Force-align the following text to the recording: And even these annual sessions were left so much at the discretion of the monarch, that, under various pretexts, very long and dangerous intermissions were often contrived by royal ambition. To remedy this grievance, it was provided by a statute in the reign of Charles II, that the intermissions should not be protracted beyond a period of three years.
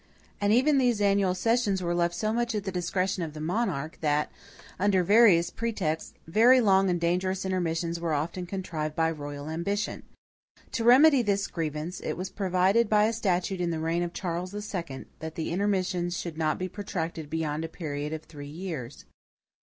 And 0.41 0.51
even 0.51 0.79
these 0.79 0.99
annual 0.99 1.35
sessions 1.35 1.83
were 1.83 1.93
left 1.93 2.15
so 2.15 2.33
much 2.33 2.55
at 2.55 2.63
the 2.63 2.71
discretion 2.71 3.21
of 3.21 3.33
the 3.35 3.39
monarch, 3.39 3.99
that, 4.01 4.31
under 4.79 5.03
various 5.03 5.51
pretexts, 5.51 6.15
very 6.25 6.59
long 6.59 6.89
and 6.89 6.99
dangerous 6.99 7.45
intermissions 7.45 7.99
were 7.99 8.15
often 8.15 8.47
contrived 8.47 8.95
by 8.95 9.11
royal 9.11 9.47
ambition. 9.47 10.01
To 10.71 10.83
remedy 10.83 11.21
this 11.21 11.45
grievance, 11.45 11.99
it 11.99 12.13
was 12.13 12.31
provided 12.31 12.89
by 12.89 13.03
a 13.03 13.13
statute 13.13 13.61
in 13.61 13.69
the 13.69 13.77
reign 13.79 14.01
of 14.01 14.11
Charles 14.11 14.55
II, 14.55 15.05
that 15.19 15.35
the 15.35 15.51
intermissions 15.51 16.17
should 16.17 16.35
not 16.35 16.57
be 16.57 16.67
protracted 16.67 17.29
beyond 17.29 17.63
a 17.63 17.67
period 17.69 18.11
of 18.11 18.23
three 18.23 18.47
years. 18.49 19.05